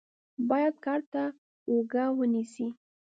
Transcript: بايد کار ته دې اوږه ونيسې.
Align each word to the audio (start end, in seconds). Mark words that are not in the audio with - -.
بايد 0.49 0.75
کار 0.85 0.99
ته 1.11 1.21
دې 1.31 1.33
اوږه 1.69 2.03
ونيسې. 2.17 2.67